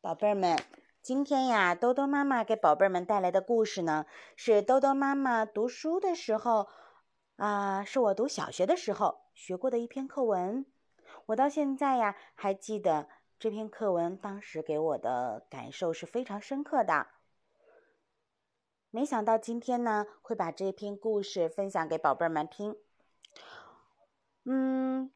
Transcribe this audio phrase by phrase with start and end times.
[0.00, 0.56] 宝贝儿们，
[1.02, 6.68] 今天呀，兜兜妈妈给宝贝儿们带来的故事呢，是兜兜妈妈读书的时候，
[7.34, 10.64] 啊，是我读小学的时候学过的一篇课文。
[11.26, 13.08] 我到现在呀，还记得
[13.40, 17.08] 这篇课文当时给我的感受是非常深刻的。
[18.90, 22.76] 没想到今天呢，会把这篇故事分享给宝贝儿们听。
[24.44, 25.10] 嗯，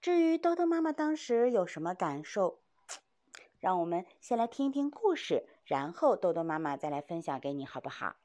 [0.00, 2.58] 至于兜兜妈妈当时有什么感受？
[3.62, 8.16] 让我们先来听一听故事，然后豆豆妈妈再来分享给你，好不好？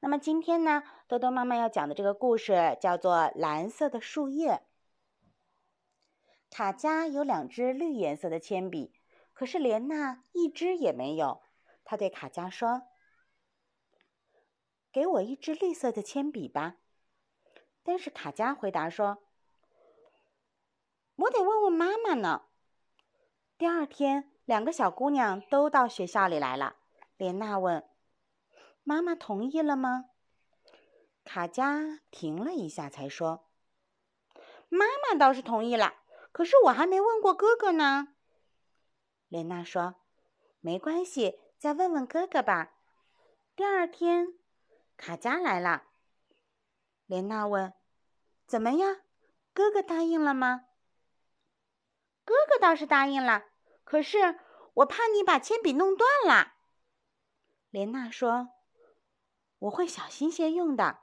[0.00, 4.50] 那么今天呢，豆豆妈妈要讲的这个故事叫做《蓝色的树叶》。
[6.50, 8.92] 卡佳有两支绿颜色的铅笔，
[9.32, 11.40] 可是莲娜一支也没有。
[11.82, 12.82] 她对卡佳说
[14.92, 16.76] ：“给我一支绿色的铅笔吧。”
[17.82, 19.22] 但是卡佳回答说
[21.16, 22.42] ：“我得问问妈妈呢。”
[23.62, 26.74] 第二天，两个小姑娘都到学校里来了。
[27.16, 27.88] 莲娜问
[28.82, 30.06] ：“妈妈同意了吗？”
[31.22, 33.46] 卡佳停了一下，才说
[34.68, 35.94] ：“妈妈倒是同意了，
[36.32, 38.08] 可是我还没问过哥哥呢。”
[39.30, 39.94] 莲娜说
[40.58, 42.72] ：“没关系，再问问哥哥吧。”
[43.54, 44.40] 第二天，
[44.96, 45.84] 卡佳来了。
[47.06, 47.72] 莲娜问
[48.44, 49.02] ：“怎么样？
[49.54, 50.64] 哥哥答应了吗？”
[52.26, 53.44] 哥哥倒是答应了。
[53.84, 54.38] 可是
[54.74, 56.54] 我怕你把铅笔弄断了，
[57.68, 58.48] 莲娜说
[59.60, 61.00] ：“我会小心些用的。”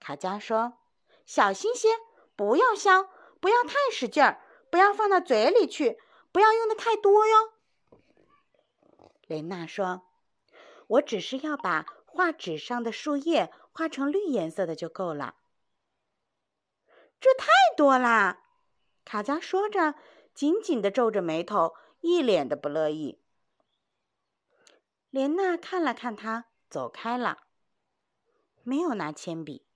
[0.00, 0.78] 卡佳说
[1.26, 1.88] ：“小心些，
[2.34, 6.00] 不要削，不要太使劲儿，不要放到嘴里去，
[6.32, 7.52] 不要用的太多哟。”
[9.28, 10.08] 莲娜说
[10.88, 15.34] ：“我只是要把画纸上的树叶画成绿颜色的就够了。”
[17.20, 18.44] 这太多啦！
[19.04, 19.94] 卡佳说着。
[20.34, 23.20] 紧紧的皱着眉头，一脸的不乐意。
[25.10, 27.44] 莲娜看了看他，走开了，
[28.62, 29.66] 没有拿铅笔。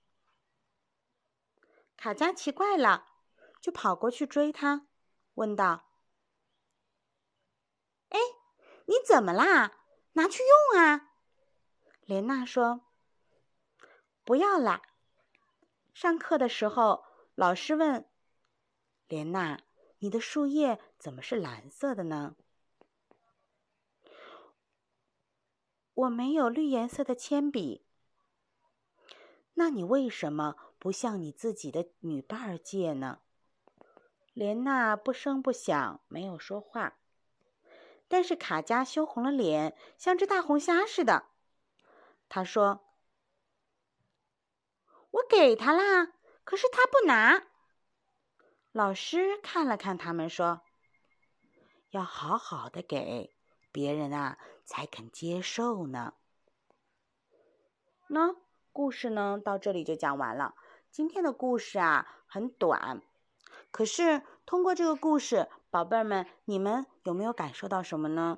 [1.95, 3.05] 卡佳奇怪了，
[3.61, 4.87] 就跑过去追他，
[5.35, 5.85] 问道
[8.09, 8.19] ：“哎，
[8.85, 9.79] 你怎么啦？
[10.13, 10.41] 拿去
[10.73, 11.11] 用啊？”
[12.05, 12.81] 莲娜说
[14.25, 14.81] ：“不要啦。”
[15.93, 18.09] 上课的时候，老师问
[19.07, 19.59] 莲娜。
[19.99, 22.35] 你的树叶怎么是蓝色的呢？
[25.93, 27.83] 我没有绿颜色的铅笔。
[29.55, 33.21] 那你为什么不向你自己的女伴儿借呢？
[34.33, 36.99] 莲娜不声不响，没有说话。
[38.07, 41.25] 但是卡佳羞红了脸，像只大红虾似的。
[42.29, 42.85] 他说
[45.09, 47.47] ：“我给他啦，可是他不拿。”
[48.77, 50.61] 老师看了看他们，说
[51.89, 53.35] ：“要好好的给
[53.71, 56.13] 别人啊，才肯接受呢。”
[58.05, 58.35] 那
[58.71, 60.53] 故事呢，到这里就讲完了。
[60.91, 63.01] 今天的故事啊，很短，
[63.71, 68.37] 可是通过这个故事，宝贝儿们，你们有没有感受到什么呢？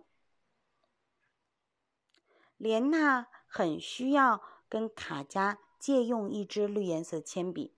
[2.55, 7.75] 莲娜很需要跟卡佳借用一支绿颜色铅笔。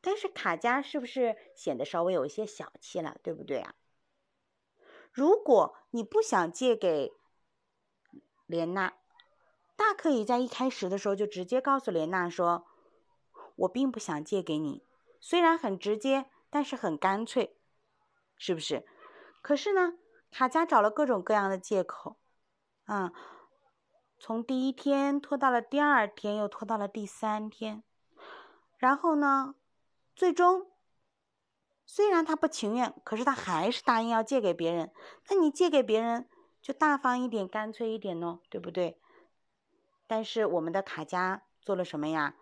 [0.00, 3.74] 但是卡佳是不是显得稍微有一些小气了，对不对啊？
[5.12, 7.12] 如果你不想借给
[8.46, 8.94] 莲娜，
[9.76, 12.66] 大可以在一开始的时候就直接告诉莲娜说
[13.56, 14.82] ：“我并不想借给你。”
[15.20, 17.56] 虽然很直接，但是很干脆，
[18.36, 18.86] 是不是？
[19.42, 19.98] 可是呢，
[20.30, 22.16] 卡佳找了各种各样的借口，
[22.84, 23.12] 啊，
[24.18, 27.82] 从第一天拖到了第二天，又拖到了第三天，
[28.78, 29.56] 然后呢？
[30.20, 30.66] 最终，
[31.86, 34.92] 虽然他不情愿，可是他还是答应要借给别人。
[35.30, 36.28] 那你借给别人
[36.60, 39.00] 就大方一点、干脆一点喏，对不对？
[40.06, 42.34] 但是我们的卡佳做了什么呀？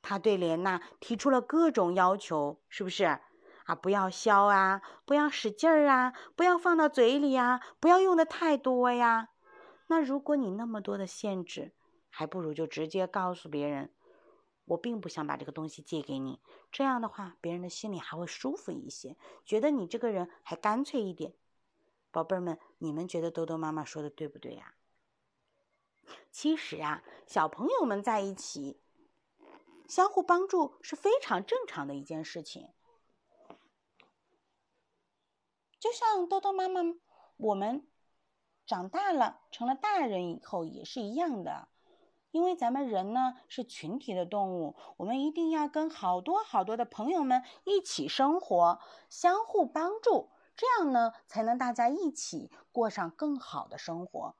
[0.00, 3.04] 他对莲娜提出了各种要求，是不是？
[3.04, 9.28] 啊，不要削啊，不要使劲儿啊，不要放到嘴里呀，不要用的太多呀。
[9.88, 11.74] 那如果你那么多的限制，
[12.08, 13.92] 还不如就直接告诉别人。
[14.66, 16.40] 我并不想把这个东西借给你，
[16.72, 21.34] 这样的话，别人的心里还会舒服一些，觉得你这个人还干脆一点。
[22.10, 24.74] 宝贝儿们，你们觉得豆豆妈妈说的对不对呀？
[26.30, 28.80] 其实啊，小朋友们在一起
[29.88, 32.72] 相互帮助是非常正常的一件事情。
[35.78, 36.80] 就像豆豆妈妈，
[37.36, 37.86] 我们
[38.64, 41.68] 长大了成了大人以后也是一样的。
[42.34, 54.34] 因为咱们人呢是群体的动物，我们一定要跟好多好多的朋友们一起生活，相互帮助，这样呢，才能大家一起过上更好的生活，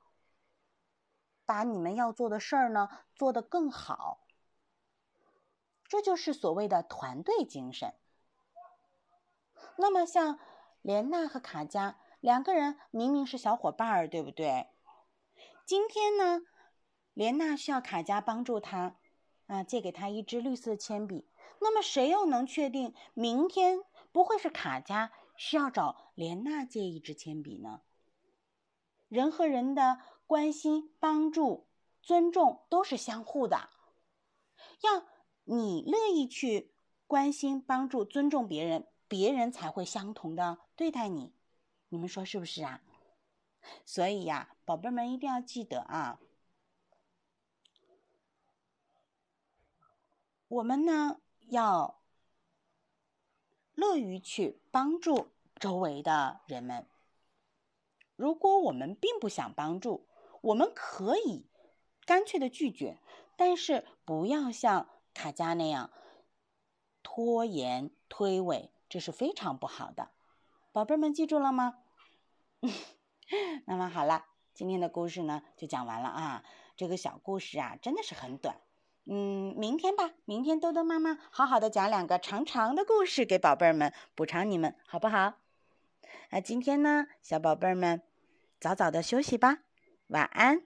[1.45, 4.19] 把你们要做的事儿呢做得更好。
[5.87, 7.93] 这就是所谓的团队精神。
[9.77, 10.37] 那么，像
[10.81, 14.67] 莲娜和卡佳两个人明明是小伙伴儿，对不对？
[15.65, 16.41] 今天呢，
[17.15, 18.97] 莲娜需要卡佳帮助她，
[19.47, 21.27] 啊，借给她一支绿色铅笔。
[21.59, 23.79] 那么，谁又能确定明天
[24.11, 27.81] 不会是卡佳需要找莲娜借一支铅笔呢？
[29.09, 31.65] 人和人的关心、帮助、
[32.03, 33.69] 尊重都是相互的，
[34.81, 35.07] 要。
[35.47, 36.73] 你乐意去
[37.05, 41.35] 关心、帮助、尊重别人，别人才会相同的对待你。
[41.89, 42.81] 你们说是不是啊？
[43.85, 46.19] 所以呀，宝贝们一定要记得啊，
[50.47, 52.01] 我们呢要
[53.73, 56.87] 乐于去帮助周围的人们。
[58.15, 60.07] 如果我们并不想帮助，
[60.41, 61.45] 我们可以
[62.05, 62.99] 干脆的拒绝，
[63.35, 64.89] 但是不要像。
[65.17, 65.91] 卡佳那样
[67.01, 70.09] 拖延推诿，这是非常不好的。
[70.73, 71.77] 宝贝们记住了吗？
[73.65, 76.43] 那么好了，今天的故事呢就讲完了啊。
[76.75, 78.59] 这个小故事啊真的是很短。
[79.07, 85.35] 嗯，明天吧，明天多多妈妈好好的讲两个长长的故事给宝贝儿们补偿你们，好不好？
[86.31, 88.01] 那今天呢，小宝贝儿们
[88.59, 89.59] 早早的休息吧，
[90.07, 90.63] 晚安。